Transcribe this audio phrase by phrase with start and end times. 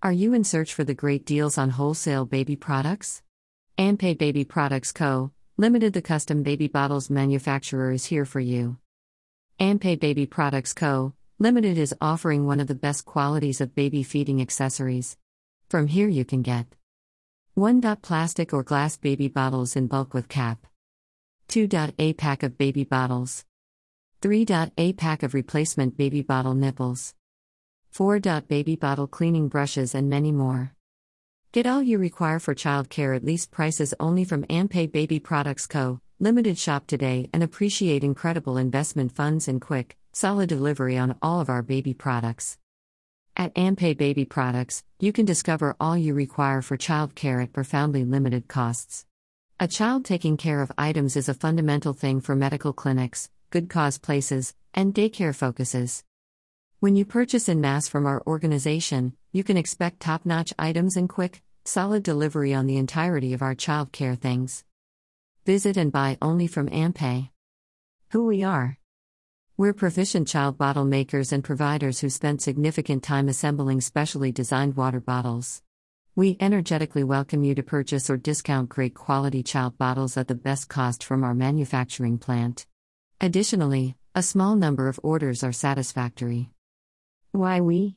[0.00, 3.20] Are you in search for the great deals on wholesale baby products?
[3.76, 8.76] Ampay Baby Products Co., Limited, the custom baby bottles manufacturer, is here for you.
[9.58, 14.40] Ampay Baby Products Co., Limited is offering one of the best qualities of baby feeding
[14.40, 15.16] accessories.
[15.68, 16.76] From here, you can get
[17.54, 17.80] 1.
[17.96, 20.64] Plastic or glass baby bottles in bulk with cap,
[21.48, 21.68] 2.
[21.98, 23.44] A pack of baby bottles,
[24.22, 24.46] 3.
[24.76, 27.14] A pack of replacement baby bottle nipples.
[27.90, 28.20] 4.
[28.48, 30.72] Baby bottle cleaning brushes and many more.
[31.52, 36.00] Get all you require for childcare at least prices only from Ampay Baby Products Co.
[36.20, 41.48] Limited shop today and appreciate incredible investment funds and quick, solid delivery on all of
[41.48, 42.58] our baby products.
[43.36, 48.48] At Ampay Baby Products, you can discover all you require for childcare at profoundly limited
[48.48, 49.06] costs.
[49.60, 53.96] A child taking care of items is a fundamental thing for medical clinics, good cause
[53.96, 56.04] places, and daycare focuses.
[56.80, 61.08] When you purchase in mass from our organization, you can expect top notch items and
[61.08, 64.62] quick, solid delivery on the entirety of our child care things.
[65.44, 67.30] Visit and buy only from Ampay.
[68.10, 68.78] Who we are.
[69.56, 75.00] We're proficient child bottle makers and providers who spent significant time assembling specially designed water
[75.00, 75.62] bottles.
[76.14, 80.68] We energetically welcome you to purchase or discount great quality child bottles at the best
[80.68, 82.68] cost from our manufacturing plant.
[83.20, 86.50] Additionally, a small number of orders are satisfactory.
[87.38, 87.94] Why we?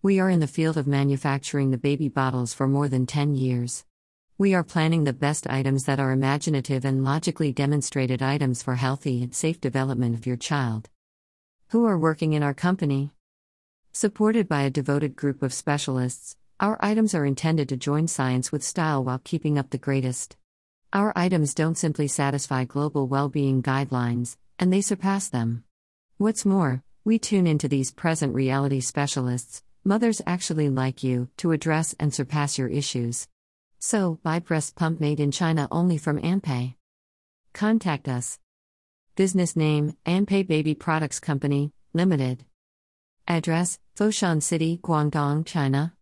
[0.00, 3.84] We are in the field of manufacturing the baby bottles for more than 10 years.
[4.38, 9.22] We are planning the best items that are imaginative and logically demonstrated items for healthy
[9.22, 10.88] and safe development of your child.
[11.72, 13.10] Who are working in our company?
[13.92, 18.62] Supported by a devoted group of specialists, our items are intended to join science with
[18.62, 20.38] style while keeping up the greatest.
[20.90, 25.64] Our items don't simply satisfy global well being guidelines, and they surpass them.
[26.16, 31.94] What's more, we tune into these present reality specialists, mothers actually like you, to address
[32.00, 33.28] and surpass your issues.
[33.78, 36.76] So, buy breast pump made in China only from Ampay.
[37.52, 38.38] Contact us.
[39.16, 42.46] Business name Ampay Baby Products Company, Limited.
[43.28, 45.92] Address Foshan City, Guangdong, China.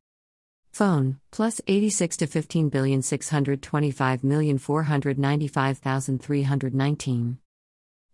[0.70, 7.38] Phone plus 86 to 15 billion 625 million 495,319.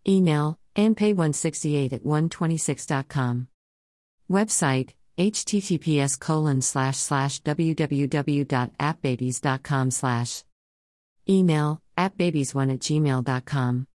[0.09, 3.49] Email ampay168 at 126.com.
[4.31, 10.45] Website https colon slash slash www.appbabies.com slash
[11.29, 13.87] email appbabies1 at gmail.com